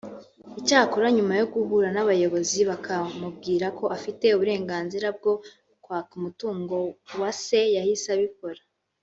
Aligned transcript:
Icyakora 0.59 1.07
nyuma 1.15 1.33
yo 1.39 1.45
guhura 1.53 1.87
n’abayobozi 1.93 2.59
bakamubwira 2.69 3.65
ko 3.77 3.85
afite 3.97 4.25
uburenganzira 4.31 5.07
bwo 5.17 5.33
kwaka 5.83 6.11
umutungo 6.19 6.73
wa 7.21 7.31
se 7.43 7.59
yahise 7.77 8.07
abikora 8.17 8.61